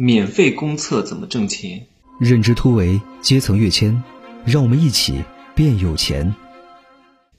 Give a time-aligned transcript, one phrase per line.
[0.00, 1.88] 免费公测怎么挣钱？
[2.20, 4.04] 认知突围，阶层跃迁，
[4.44, 5.24] 让我们一起
[5.56, 6.36] 变有钱。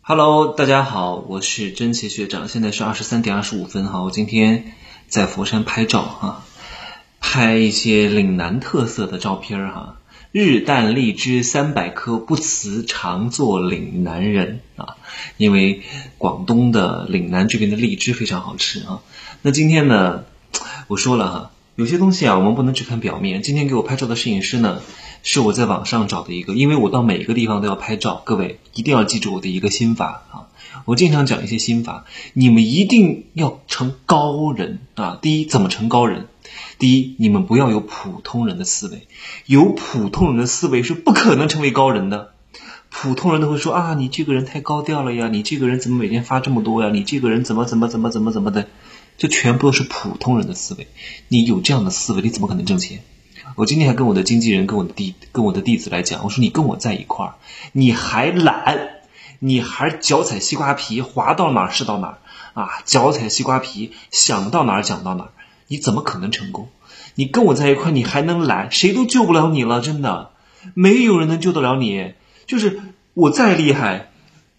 [0.02, 4.74] Hello，大家好，我是真奇学长，现在是二十三点二十五分哈，我今天
[5.08, 6.44] 在佛山拍照哈，
[7.22, 9.96] 拍一些岭南特色的照片哈。
[10.34, 14.98] 日啖荔枝三百颗，不辞常作岭南人啊！
[15.38, 15.82] 因为
[16.18, 19.00] 广东的岭南这边的荔枝非常好吃啊。
[19.44, 20.26] 那今天呢，
[20.90, 21.52] 我说了哈。
[21.80, 23.42] 有些东西啊，我们不能只看表面。
[23.42, 24.82] 今天给我拍照的摄影师呢，
[25.24, 28.22] 是我在网上找的一个，因为我到每一个地方都要拍照。
[28.26, 30.52] 各位一定要记住我的一个心法啊！
[30.84, 32.04] 我经常讲一些心法，
[32.34, 35.20] 你们一定要成高人啊！
[35.22, 36.28] 第一，怎么成高人？
[36.80, 39.08] 第一，你们不要有普通人的思维，
[39.46, 42.32] 有普通人的思维是不可能成为高人的。
[42.92, 46.90] 普通人都会说啊，你这个人太高调了呀，你这个人怎么每天发这么多呀？
[46.92, 48.68] 你这个人怎么怎么怎么怎么怎么的？
[49.20, 50.88] 这全部都是普通人的思维。
[51.28, 53.04] 你有这样的思维，你怎么可能挣钱？
[53.56, 57.36] 我今天还跟我的经纪人、跟我的弟、跟我的弟子来讲，我说你跟我在一块儿，
[57.74, 59.02] 你还懒，
[59.40, 62.18] 你还脚踩西瓜皮，滑到哪儿是到哪儿
[62.54, 62.82] 啊？
[62.86, 65.30] 脚踩西瓜皮，想到哪儿讲到哪儿，
[65.68, 66.70] 你怎么可能成功？
[67.16, 68.72] 你跟我在一块，你还能懒？
[68.72, 70.32] 谁都救不了你了，真的，
[70.74, 72.14] 没有人能救得了你。
[72.46, 72.80] 就是
[73.14, 74.09] 我再厉害。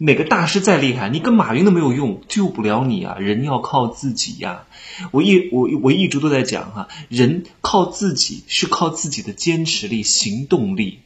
[0.02, 3.18] 哪个大师再厉害，你跟马云都没有用，救不了你啊！
[3.18, 4.62] 人要靠自己呀。
[5.10, 11.00] 我一我我一直都在讲哈，人靠自己是靠自己的坚持力、行动力。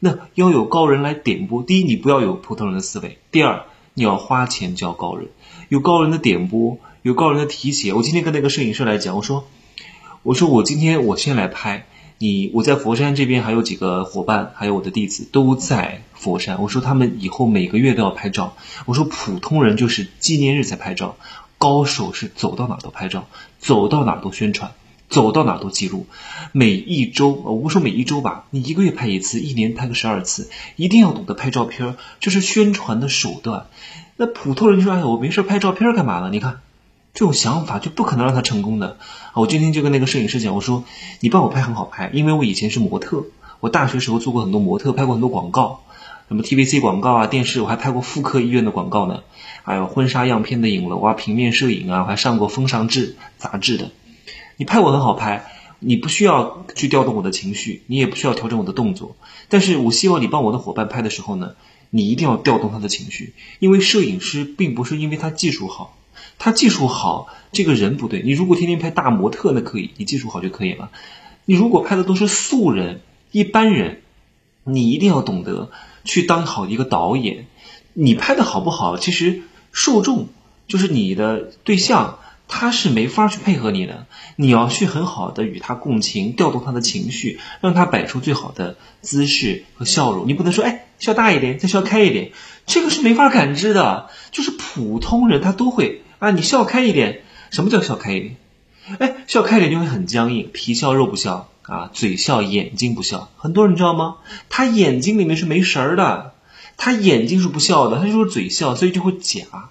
[0.00, 1.62] 那要有高人来点拨。
[1.62, 5.28] 第一，你不要有普通人的思维；第二，你要花钱教高人，
[5.68, 7.92] 有高人的点拨，有高人的提携。
[7.92, 9.46] 我今天跟那个摄影师来讲，我说，
[10.24, 11.86] 我说我今天我先来拍。
[12.22, 16.60] 你我在佛山这边还有几个伙伴，还有我的弟子都在佛山。
[16.60, 18.54] 我说他们以后每个月都要拍照。
[18.84, 21.16] 我说普通人就是纪念日才拍照，
[21.56, 23.26] 高手是走到哪都拍照，
[23.58, 24.72] 走到哪都宣传，
[25.08, 26.04] 走到哪都记录。
[26.52, 33.68] 每一周，我不说每一周吧，你一个月拍一次，一年拍个十二次，一定要懂得拍照片，这是宣传的手段。
[34.18, 36.60] 那普通人就说：“哎，我没事拍照片干嘛呢？”你看。
[37.12, 38.98] 这种想法就不可能让他成功的。
[39.34, 40.84] 我今天就跟那个摄影师讲，我说
[41.20, 43.24] 你帮我拍很好拍，因为我以前是模特，
[43.60, 45.82] 我大学时候做过很多模特，拍过很多广告，
[46.28, 49.22] 什么 TVC 广告啊，电视我还拍过妇科医院的广告呢，
[49.62, 53.90] 还有婚纱样片的影楼啊，平面摄影啊，我还上过《风尚志》杂志的。
[54.56, 55.46] 你拍我很好拍，
[55.78, 59.16] 你不需要去调动我的情绪，你也不需要调整我的动作，
[59.48, 61.54] 但是我希望你帮我的伙伴拍的时候呢，
[61.90, 65.96] 你一定要调动他的情绪，因为摄影师并不是因为他技术好。
[66.42, 68.22] 他技术好，这个人不对。
[68.22, 70.90] 你如果天天拍大模特，那可以，你技术好就可以了。
[71.44, 74.00] 你如果拍的都是素人、一般人，
[74.64, 75.70] 你一定要懂得
[76.02, 77.44] 去当好一个导演。
[77.92, 80.28] 你拍的好不好，其实受众
[80.66, 84.06] 就是你的对象，他是没法去配合你的。
[84.36, 90.26] 你要去很好的与他共情，调动他的情绪，让他摆出最好的姿势和笑容。
[90.26, 92.32] 你不能说，哎，笑大一点，再笑开一点，
[92.64, 94.08] 这个是没法感知的。
[94.30, 96.00] 就是普通人他都会。
[96.20, 98.36] 啊，你笑开一点，什么叫笑开一点？
[98.98, 103.30] 哎，笑开一点就会很僵硬，皮笑肉不笑啊，嘴笑眼睛不笑。
[103.36, 104.18] 很多人知道吗？
[104.48, 106.34] 他眼睛里面是没神儿的，
[106.76, 109.70] 他眼睛是不笑的，他就是嘴笑，所以就会假。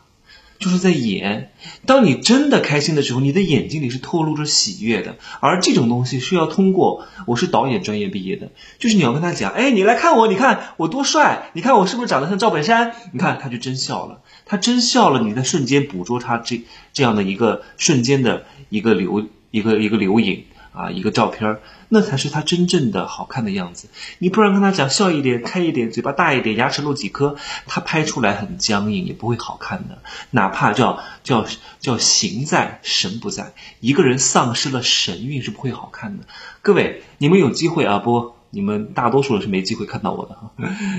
[0.60, 1.52] 就是在演。
[1.86, 5.16] 当你真的开心的时候，你的眼睛里是透露着喜悦的。
[5.40, 12.94] 而这种东西是要通过，我是导演专业毕业的，就是你要跟他讲，哎，你来看我，你看我多帅，你看我是不是长得像赵本山？
[13.14, 16.62] 你看他就真笑了，他真笑了，你在瞬间捕捉他这
[16.94, 20.44] 这样的一个瞬间的一个留一个一个留影。
[20.72, 21.58] 啊，一个照片，
[21.90, 23.90] 那才是他真正的好看的样子。
[24.20, 27.36] 你不然跟他讲笑一点，开一点，嘴巴大一点，牙齿露几颗，
[27.66, 30.00] 他拍出来很僵硬，也不会好看的。
[30.32, 31.46] 哪怕叫叫
[31.80, 36.26] 叫形在神不在，一个人丧失了神韵是不会好看的。
[36.62, 37.98] 各位，你们有机会啊？
[37.98, 40.52] 不，你们大多数人是没机会看到我的哈。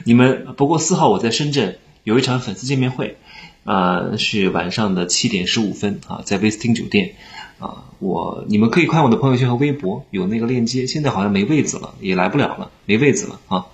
[0.04, 3.18] 你们不过四号我在深圳有一场粉丝见面会，
[3.64, 7.14] 啊，是晚上的七点十五分啊，在威斯汀酒店。
[7.60, 10.86] 啊，我你们可以看我的朋友圈和微博，有那个链接。
[10.86, 13.66] 现在好像没位子了，也来不了了，没位子了啊。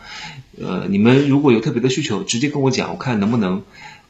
[0.61, 3.63] 呃，你们如果有特别的需求，直接跟我讲，我看能不能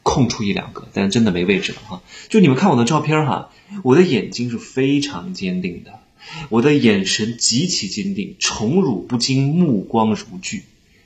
[0.03, 0.89] 空出一两个。
[0.95, 2.03] 但真的没位置了哈。
[2.29, 3.51] 就你们看我的照片哈，
[3.83, 6.01] 我的眼睛是非常坚定的，
[6.49, 10.63] 我的眼神极其坚定，宠辱不惊，目光如炬。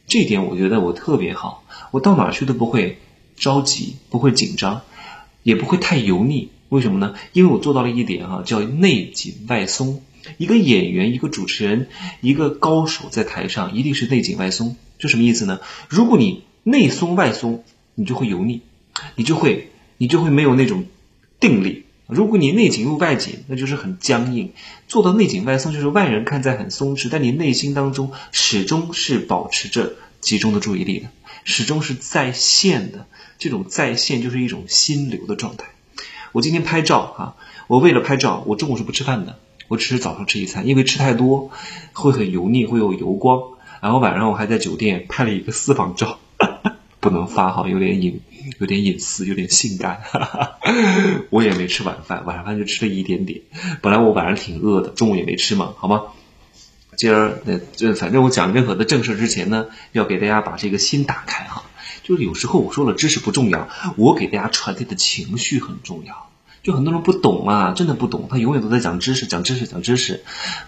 [0.07, 2.99] 这点我觉得我特别好，我到哪去都不会
[3.35, 4.83] 着急，不会紧张，
[5.43, 6.51] 也不会太油腻。
[6.71, 7.15] 为什么呢？
[7.35, 10.03] 因为我做到了一点哈，叫内紧外松。
[10.39, 11.89] 一个演员、一个主持人、
[12.21, 14.77] 一个高手在台上一定是内紧外松。
[14.99, 15.61] 这什么意思呢？
[15.89, 17.65] 如果你内松外松，
[17.95, 18.63] 你就会油腻，
[19.17, 20.85] 你就会你就会没有那种
[21.41, 24.49] 定力如果你内紧又外紧，那就是很僵硬；
[24.89, 31.09] 做到内紧外松，就是外人看在很松弛，但你内心当中始终是保持着集中的注意力的，
[31.45, 33.07] 始终是在线的。
[33.39, 35.67] 这种在线就是一种心流的状态。
[36.33, 37.35] 我今天拍照啊，
[37.67, 39.39] 我为了拍照，我中午是不吃饭的，
[39.69, 41.51] 我只是早上吃一餐，因为吃太多
[41.93, 43.41] 会很油腻，会有油光。
[43.81, 46.19] 然后晚上我还在酒店拍了一个私房照，
[47.01, 48.21] 不能发哈，有点隐，
[48.59, 50.03] 有点隐私，有点性感。
[51.31, 53.41] 我也没吃晚饭，晚饭就吃了一点点。
[53.81, 56.03] 本来我晚上挺饿的，中午也没吃嘛，好吗？
[56.97, 61.63] 今儿那这反正我讲任何的正事之前呢，要给大家把这个心打开哈。
[62.11, 66.29] 就是有时候我说了知识不重要，我给大家传递的情绪很重要。
[66.65, 70.25] 就很多人不懂啊，真的不懂，他永远都在讲知识，讲知识，讲知识，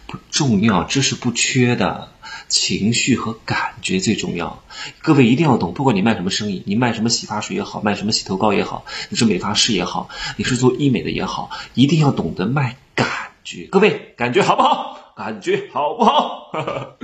[0.07, 2.11] 不重要，知识不缺的。
[2.47, 4.63] 情绪和感觉最重要，
[5.03, 5.75] 各位一定要懂。
[5.75, 13.09] 不管你卖什么生意，你卖什么洗发水也好，卖什么洗头膏也好，你是美发师也好，你是做医美的也好，一定要懂得卖感
[13.43, 13.65] 觉。
[13.65, 15.13] 各位感觉好不好？
[15.17, 16.53] 感觉好不好？
[16.53, 16.97] 好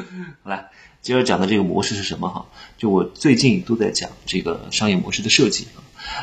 [0.44, 0.70] 来，
[1.08, 2.28] 接着讲的这个模式是什么？
[2.28, 2.46] 哈，
[2.76, 5.66] 就我最近都在讲这个商业模式的设计。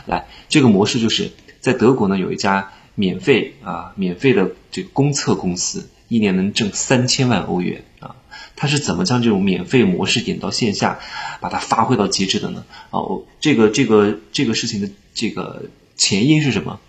[0.05, 8.15] 来，这个模式就是在德国呢，有一家免费啊，免费的这个公测公司，一年能挣三千万欧元啊。
[8.55, 10.99] 他是怎么将这种免费模式引到线下，
[11.41, 12.63] 把它发挥到极致的呢？
[12.91, 15.63] 哦，这个这个这个事情的这个
[15.95, 16.79] 前因是什么？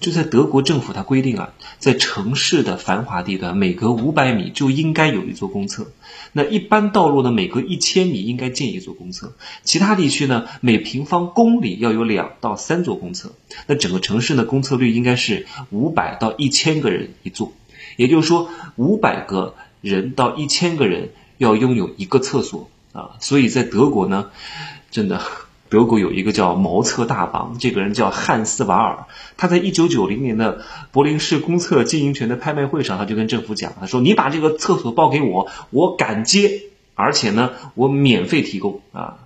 [0.00, 5.84] 就在德国政府，它规定啊，在城市的繁华地段，每隔五百米就应该有一座公厕；
[6.32, 9.28] 那一般道路呢，每隔一千米应该建一座公厕；
[9.62, 13.34] 其他地区呢，每平方公里要有两到三座公厕。
[13.66, 17.52] 那整个城市呢，公厕率应该是五百到一千个人一座，
[17.96, 19.54] 也就是说五百个。
[19.82, 24.30] 人到一千个人要拥有一个厕所啊，所以在德国呢，
[24.90, 25.20] 真的，
[25.68, 36.62] 德国有一个叫茅厕大王，这个人叫汉斯瓦尔，他在一九九零年的柏林市公厕经营权的拍卖会上，他就跟政府讲，他说：“你把这个厕所报给我，我敢接，
[36.94, 39.18] 而且呢，我免费提供啊。”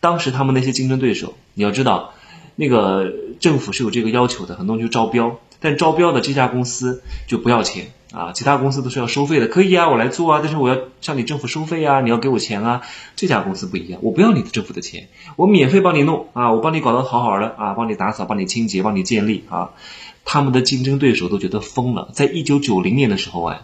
[0.00, 2.14] 当时他们那些竞争对手，你要知道，
[2.56, 7.92] 那个政府是有这个要求的，很多人就招标，但招标的这家公司就不要钱。
[8.12, 12.82] 啊，其他公司都是要收费的，可以啊，我来做啊，但是我要向你政府收费啊，你要给我钱啊。
[13.16, 19.70] 这家公司不一样，我不要你的政府的钱，我免费帮你弄啊，我帮你搞得好好的啊，帮你打扫，帮你清洁，帮你建立啊。
[20.26, 22.10] 他们的竞争对手都觉得疯了。
[22.12, 23.62] 在一九九零年的时候啊，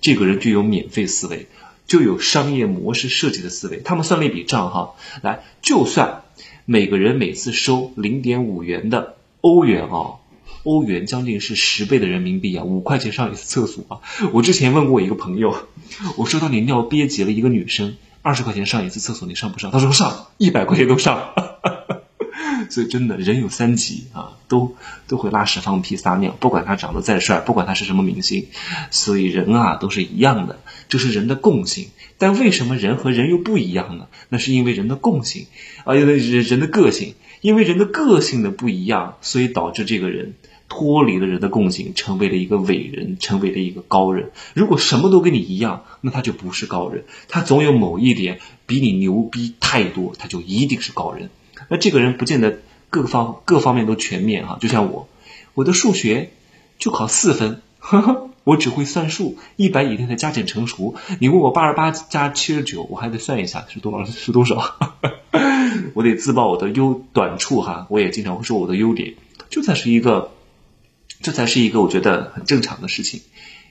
[0.00, 1.46] 这个人就有免费思维，
[1.86, 3.82] 就有商业模式设计的思维。
[3.84, 6.24] 他们算了一笔账哈，来，就算
[6.68, 10.18] 每个人每次收零点五元的欧元啊。
[10.64, 14.00] 欧元将近是十倍的人民币啊，五块钱上一次厕所啊！
[14.32, 15.54] 我之前问过我一个朋友，
[16.16, 19.70] 我说到你尿憋急了一个女生，二十块钱上一次厕所你上不上？
[19.70, 21.34] 他说上，一百块钱都上。
[22.68, 24.76] 所以真的人有三急啊，都
[25.06, 28.46] 都会拉屎放屁撒尿，不管他长得再帅，不管他是什么明星，
[28.90, 30.58] 所以人啊都是一样的，
[30.88, 31.88] 这是人的共性。
[32.18, 34.06] 但为什么人和人又不一样呢？
[34.28, 35.46] 那是因为人的共性
[35.84, 40.34] 啊，因为人人的个性，因为人的个性的不一样，所以导致这个人。
[40.68, 44.32] 脱离了人的共性，成为了一个伟人，成为了一个高人。
[44.52, 47.04] 如果什么都跟你一样，那他就不是高人。
[47.28, 51.30] 他总有某一点比你牛逼太多，他就一定是高人。
[51.68, 52.60] 那这个人不见得
[52.90, 54.58] 各方各方面都全面哈。
[54.60, 55.08] 就像我，
[55.54, 56.30] 我的数学
[56.78, 57.62] 就考四分，
[58.44, 60.94] 我只会算数，一百以内的加减乘除。
[61.20, 64.76] 你问我八十八加七十九，我还得算一下是多少是多少。
[65.94, 67.86] 我得自曝我的优短处哈。
[67.90, 69.14] 我也经常会说我的优点，
[69.50, 70.32] 就算是一个。
[71.22, 73.22] 这才是一个我觉得很正常的事情，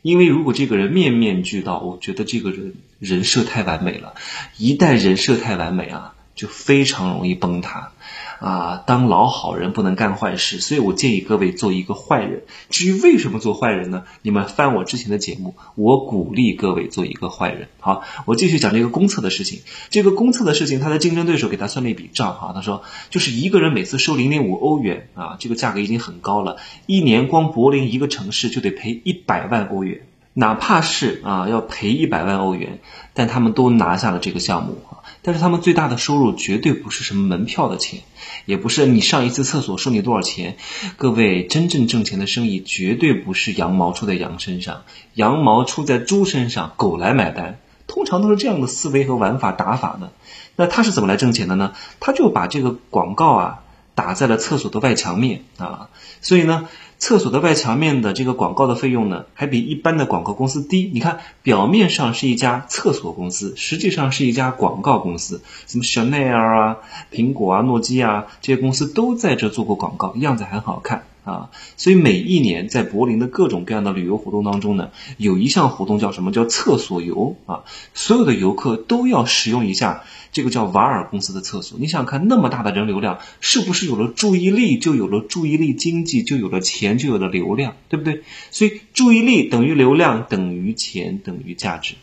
[0.02, 4.16] 因为如果这个人面面俱到，我觉得这个人人设太完美了，
[4.58, 6.15] 一旦人设太完美啊。
[6.36, 7.92] 就非常容易崩塌，
[8.40, 12.44] 啊，当老好人不能干坏事，所以我建议各位做一个坏人。
[12.70, 14.04] 至于为什么做坏人呢？
[14.22, 17.70] 你们翻我之前的节目，我鼓励各位做一个坏人。
[17.80, 19.62] 好，我继续讲这个公测的事情。
[19.90, 30.02] 这个公测的事情，他的竞争对手给他算了一笔账，哈，他说就是一个人每次收零点五欧元，啊，这个价格已经很高了，一年光柏林一个城市就得赔一百万欧元，
[30.34, 32.80] 哪怕是啊要赔一百万欧元，
[33.14, 34.78] 但他们都拿下了这个项目。
[35.26, 38.02] 但是他们最大的收入绝对不是什么门票的钱，
[38.46, 40.56] 也不是你上一次厕所收你多少钱。
[40.98, 44.84] 各位真正挣钱的生意绝对不是羊毛出在羊身上，
[45.16, 47.58] 羊毛出在猪身上，狗来买单。
[47.88, 50.12] 通常都是这样的思维和玩法打法的。
[50.56, 51.74] 那他是怎么来挣钱的呢？
[52.00, 53.64] 他就把这个广告啊
[53.96, 55.90] 打在了厕所的外墙面啊，
[56.22, 56.70] 所以呢。
[56.98, 60.90] 厕所的外墙面的这个广告的费用呢，还比一般的广告公司低。
[60.94, 65.42] 你看，表面上是一家厕所公司，实际上是一家广告公司。
[65.68, 66.78] 什么香奈儿啊、
[67.12, 71.50] 苹果啊、诺基亚这些公司都在这做过广告，样子很好看啊。
[71.76, 81.78] 所以每一年在柏林的各种各样的旅游活动当中呢，有一项活动叫什么叫厕所游啊，所有的游客都要使用一下这个叫瓦尔公司的厕所。
[81.82, 88.24] 你想看，那么大的人流量，是不是有了注意力就有了注意力经济，就有了钱，就有了流量，对不对？
[88.52, 91.96] 所以注意力等于流量等于钱等于价值，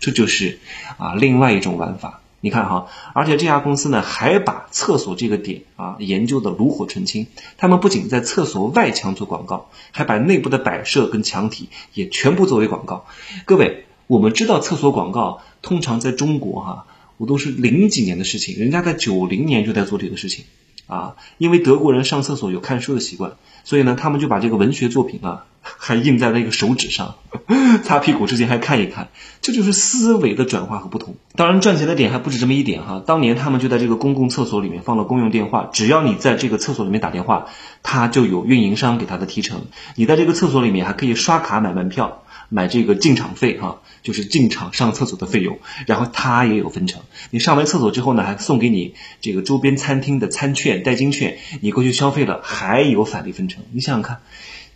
[0.00, 0.58] 这就是
[0.98, 2.20] 啊另外一种玩法。
[2.40, 7.26] 你看哈，而且这家公司呢还把厕所这个点啊研究的炉火纯青。
[7.56, 13.06] 他们不仅在厕所外墙做广告，还把内部的摆设跟墙体也全部作为广告。
[13.44, 20.44] 各位，我们知道厕所广告通常在中国哈，我都是零几年的事情，人家在九零年就在做这个事情
[20.88, 21.14] 啊。
[21.38, 25.44] 因为德国人上厕所有看书的习惯，所以呢，他们就把这个文学作品啊。
[25.70, 27.16] 还印在那个手指上，
[27.84, 29.08] 擦屁股之前还看一看，
[29.42, 31.16] 这就是思维的转化和不同。
[31.34, 33.02] 当然，赚钱的点还不止这么一点哈。
[33.04, 37.48] 当年他们就在这个公共厕所里面放了公用电话，只要你在这个厕所里面打电话，
[37.82, 39.66] 他就有运营商给他的提成。
[39.96, 42.22] 你在这个厕所里面还可以刷卡买门票。
[42.48, 47.02] 买这个进场费哈，就是进场上厕所的费用，然后他也有分成。
[47.30, 53.64] 你上完厕所之后呢，还送给你这个周边餐厅的餐券、代金券，你过去消费了还有返利分成。
[53.72, 54.20] 你想想看，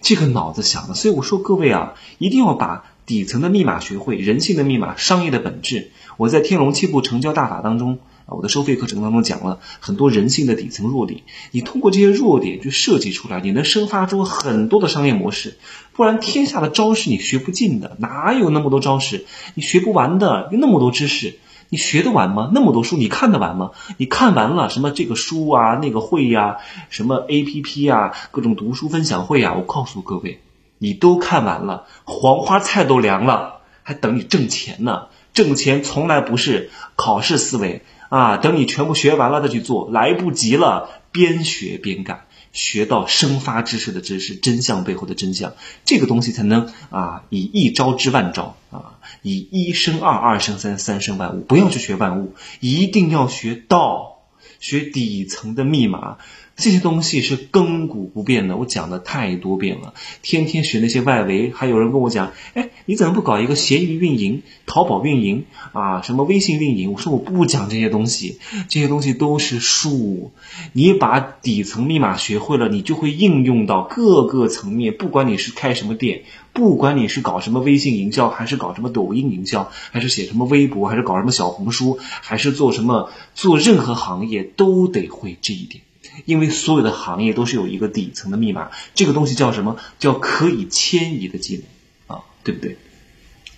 [0.00, 0.94] 这个脑子想的。
[0.94, 5.90] 所以我说各位啊，一定要把底层的密码学会，人性的密码，商业的本质。
[6.16, 7.98] 我在《天龙七部成交大法》当中。
[8.34, 11.20] 我的收费课程当中讲了很多人性的底层弱点，
[11.50, 15.56] 你通过这些弱点去设计出来，你能生发出很多的商业模式。
[15.94, 19.26] 不然天下的招式你学不尽的，哪有那么多招式？
[19.54, 22.50] 你学不完的，那么多知识，你学得完吗？
[22.54, 23.72] 那么多书你看得完吗？
[23.98, 26.56] 你看完了什么这个书啊，那个会呀，
[26.88, 30.40] 什么 A P P 啊，各种读书分享会啊，我告诉各位，
[30.78, 35.08] 你都看完了，黄花菜都凉了，还等你挣钱呢。
[35.34, 37.82] 挣钱从来不是考试思维。
[38.12, 40.90] 啊，等你全部学完了再去做，来不及了。
[41.12, 45.54] 边学边干，学到生发知识的知识，真相背后的真相，
[45.86, 51.40] 这个东西才能啊，以一招知万招啊，以一生二，二生三，三生万物。
[51.40, 54.18] 不要去学万物，一定要学道，
[54.60, 56.18] 学底层的密码。
[56.54, 59.94] 这些东西是亘古不变的，我讲的太多遍了。
[60.22, 66.02] 天天学那些外围，还有人跟我讲，哎，你怎么不搞一个闲鱼运营、淘宝运营啊？
[66.02, 66.92] 什么微信运营？
[66.92, 70.30] 我说我不讲这些东西，这些东西都是术。
[70.72, 74.94] 你把底层密码学会了，你就会应用到各个层面。
[74.94, 85.82] 不管你是开什么店，不管你是搞什么微信营销，还是搞什么抖音营销，还是写什么微博，还是搞什么小红书，还是做什么做任何行业，都得会这一点。
[86.24, 89.76] 因为所有的行业都是有一个底层的密码，这个东西叫什么？
[89.98, 91.64] 叫可以迁移的技
[92.08, 92.76] 能啊，对不对？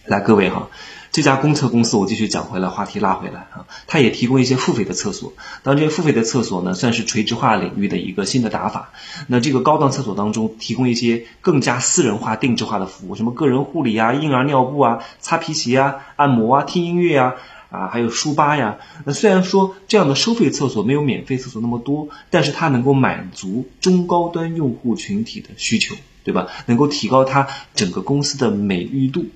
[0.07, 0.69] 来，各位哈，
[1.13, 5.33] 这家公厕公司我继续讲回来，话题拉回来啊，它也提供一些付费的厕所。
[5.63, 8.91] 当然，这些付费的厕所呢，算是垂直化领域的一个新的打法。
[9.29, 17.35] 那这个高档厕所当中，提供一些更加私人化、定制化的服务，什么个人护理啊、婴儿尿布啊、擦皮鞋啊、按摩啊、听音乐啊。
[17.75, 18.79] 啊，还有书吧呀。
[19.05, 26.47] 那虽然说这样的收费厕所没有免费厕所那么多，但是它能够满足中高端用户群体的需求，对吧？
[26.67, 29.27] 能够提高它整个公司的美誉度。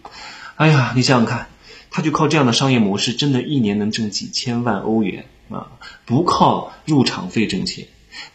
[0.54, 1.48] 哎呀，你想想看，
[1.90, 5.68] 他就靠这样的商业模式，真的一年能挣几千万欧元啊！
[6.04, 7.86] 不靠入场费挣钱，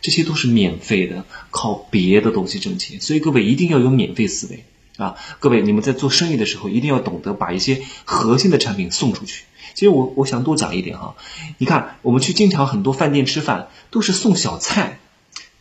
[0.02, 3.00] 这些都是免费的，靠别的东西挣钱。
[3.02, 4.66] 所以各位一定要有免费思维
[4.98, 5.16] 啊！
[5.40, 9.44] 各位你们在做生意的时候，一定要懂得把一些核心的产品送出去。
[9.74, 11.16] 其实我我想多讲一点哈，
[11.58, 15.00] 你看我们去经常很多饭店吃饭都是送小菜，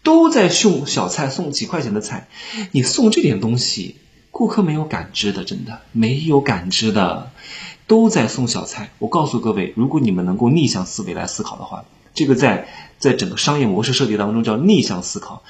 [0.02, 2.28] 都在送小菜送几块钱的菜，
[2.72, 3.96] 你送这点东西，
[4.30, 7.30] 顾客没有感知的，真的没有感知的，
[7.86, 8.90] 都在送小菜。
[8.98, 15.42] 我告诉各位，如果你们能够逆向思维来思考的话，这个在在整个商业模式设计当中叫逆向思考。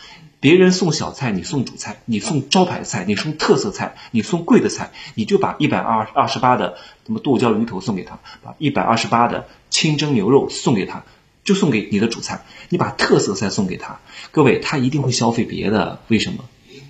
[0.42, 11.04] 别人送小菜，你送主菜；你送招牌菜，你送特色菜；你送贵的菜，你就把一百二二十八的什么剁椒鱼头送给他，把一百二十八的清蒸牛肉送给他，
[11.44, 12.44] 就送给你的主菜。
[12.70, 14.00] 你把特色菜送给他，
[14.32, 16.00] 各位他一定会消费别的。
[16.08, 16.44] 为什么？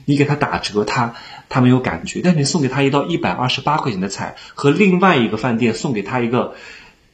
[0.06, 1.14] 你给他打折，他
[1.50, 6.54] 他没有感觉；但你送给他一道一百二十八块钱的菜，和另外一个饭店送给他一个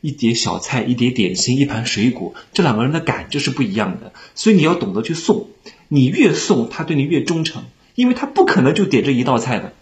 [0.01, 4.13] 一碟小菜、一碟点心、一盘水果，这两个人的感知是不一样的。
[4.37, 5.49] 所以你要懂得去送。
[5.89, 7.65] 你越送，他对你越忠诚，
[7.95, 9.73] 因为他不可能就点这一道菜的，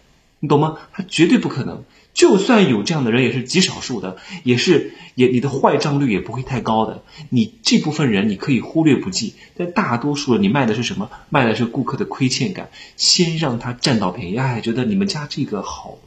[0.40, 0.78] 你懂吗？
[0.92, 1.84] 他绝对不可能。
[2.14, 7.02] 就算有这样的人，也是极少数的，也是也你的坏账率也不会太高的。
[7.28, 11.10] 你这部分人你可以忽略不计，但大多数人你卖的是什么？
[11.28, 15.98] 卖的是顾客的亏欠感，先让他占到便宜，哎，觉得你们家这个好，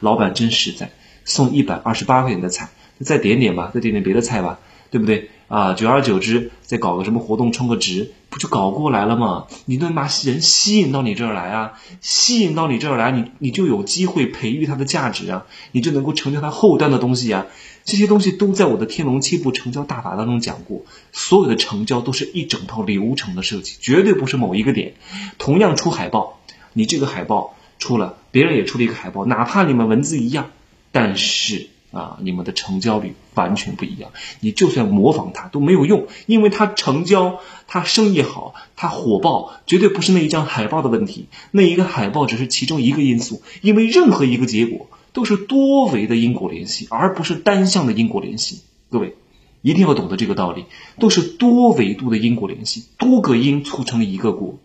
[0.00, 0.92] 老板真实在，
[1.24, 2.68] 送一百二十八块钱的菜，
[3.00, 4.60] 再点点吧，再点点别的菜吧，
[4.92, 5.30] 对不对？
[5.48, 9.46] 啊，久而久之，再搞个什么活动充个值，不就搞过来了吗？
[9.64, 17.46] 你能把人吸引到你这儿来啊，吸引到你这儿来，你你就有机会培育他的价值啊，你就能够成就他后端的东西啊。
[17.84, 24.94] 这些东西都在我的《天龙七步成交大法》当中讲过，所有的成交都是一整套流程的设计，绝对不是某一个点。
[25.38, 26.40] 同样出海报，
[26.72, 30.50] 你这个海报出了，别人也出了一个海报，哪怕你们文字一样，
[30.90, 34.10] 但是啊，你们的成交率完全不一样。
[34.40, 41.28] 你就算模仿它都没有用，因为它成交，它生意好，它火爆，绝对不是那一张海报的问题。
[41.50, 44.88] 那一个海报只是其中一个因素，因为任何一个结果。
[45.16, 48.60] 都是多维的因果联系，而不是单向的因果联系。
[48.90, 49.14] 各位
[49.62, 50.66] 一定要懂得这个道理，
[51.00, 54.58] 都是多维度的因果联系，多个因促成一个果。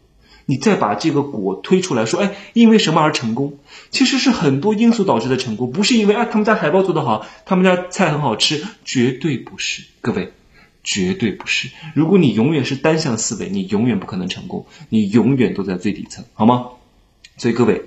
[0.46, 3.60] 你再把这个果推出来说，哎，因为什么而成功？
[3.90, 9.84] 其实是很多因素导致的成功，不是因为啊他们家海报做得好，他们家菜很好吃，绝对不是。
[10.02, 10.34] 各位，
[10.84, 11.70] 绝对不是。
[11.94, 16.68] 如果你永远是单向思维，你永远不可能成功，你永远都在最底层，好吗？
[17.38, 17.84] 所以各位，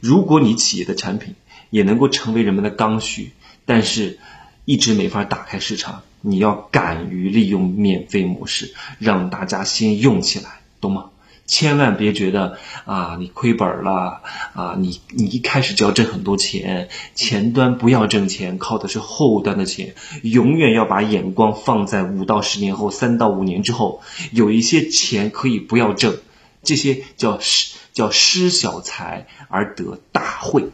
[0.00, 1.34] 如果你企业的产品，
[1.70, 3.30] 也能够成为人们的刚需，
[3.64, 4.18] 但是
[4.64, 6.02] 一直没法打开市场。
[6.22, 11.10] 你要敢于利用免费模式，让大家先用起来，懂吗？
[11.46, 14.22] 千万别觉得啊，你亏本了
[14.54, 19.94] 啊，你你一开始就要挣很多钱，前端不要挣钱，靠的是后端的钱。
[20.22, 26.16] 永远要把眼光放在五到十年后、三到五年之后，有一些钱可以不要挣，
[26.62, 30.64] 这些叫失叫失小财而得大惠。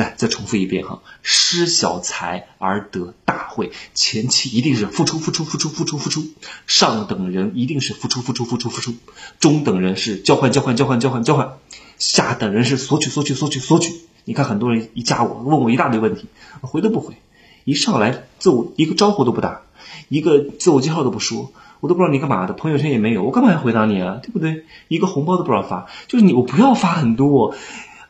[0.00, 6.24] 再再重复一遍哈，失小财而得大惠，前期一定是付出付出付出付出付出，
[6.66, 8.94] 上等人一定是付出付出付出付出，
[9.40, 11.58] 中等人是交换交换交换交换交换，
[11.98, 13.92] 下等人是索取索取索取索取。
[14.24, 16.28] 你看很多人一加我，问我一大堆问题，
[16.62, 17.16] 回都不回，
[17.64, 19.60] 一上来自我一个招呼都不打，
[20.08, 24.18] 一个自我介绍都不说，我都不知道你干嘛的，朋友圈也没有，我干嘛要回答你啊？
[24.22, 24.64] 对不对？
[24.88, 27.54] 一个红包都不知道发，就是你，我不要发很多。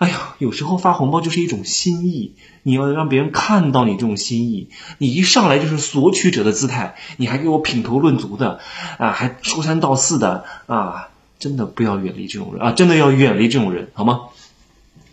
[0.01, 4.71] 哎呀，有时候发红包就是一种心意，你要让别人看到你这种心意。
[4.97, 8.61] 你一上来就是索取者的姿态，你还给我品头论足的，
[8.97, 14.21] 啊，还说三道四的，啊，真的不要远离这种人啊，真的要远离这种人，好吗？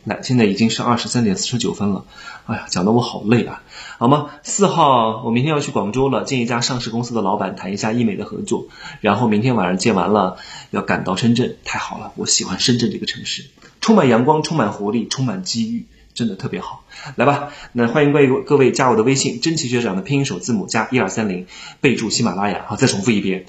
[0.07, 2.05] 来，现在已经是二十三点四十九分了，
[2.45, 3.61] 哎呀，讲的我好累啊，
[3.97, 4.27] 好吗？
[4.41, 8.67] 四号我明天要去广州了，见一家上市公司的老板，谈一下医美的合作，
[9.01, 10.37] 然后明天晚上见完了，
[10.71, 13.47] 要赶到深圳，太好了，我喜欢深圳这个城市。
[13.81, 16.85] 充满阳光，充满活力，充满机遇，真的特别好。
[17.17, 21.47] 来吧，那欢迎各位各位加我的微信，真奇学长的拼音首字母加一二三零，
[21.81, 22.63] 备注喜马拉雅。
[22.67, 23.45] 好，再重复一遍，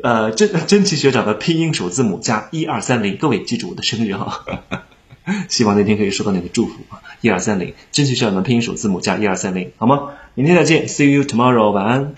[0.00, 3.16] 呃，真真奇学长的拼音首字母加一二三零。
[3.16, 4.44] 各位记住我的生日哈，
[5.48, 6.74] 希望那天可以收到你的祝福！
[7.20, 10.10] 一二三零，真奇学长的拼音首字母加一二三零，好吗？
[10.34, 12.14] 明天再见，See you tomorrow，晚安。